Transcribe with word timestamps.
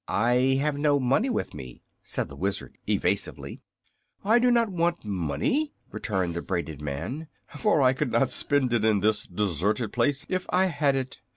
"I 0.07 0.57
have 0.59 0.79
no 0.79 0.99
money 0.99 1.29
with 1.29 1.53
me," 1.53 1.83
said 2.01 2.27
the 2.27 2.35
Wizard, 2.35 2.75
evasively. 2.89 3.61
"I 4.25 4.39
do 4.39 4.49
not 4.49 4.67
want 4.69 5.05
money," 5.05 5.75
returned 5.91 6.33
the 6.33 6.41
braided 6.41 6.81
man, 6.81 7.27
"for 7.59 7.83
I 7.83 7.93
could 7.93 8.11
not 8.11 8.31
spend 8.31 8.73
it 8.73 8.83
in 8.83 9.01
this 9.01 9.27
deserted 9.27 9.93
place 9.93 10.25
if 10.27 10.47
I 10.49 10.65
had 10.65 10.95
it. 10.95 11.19